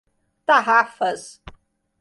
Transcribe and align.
Tarrafas 0.47 1.21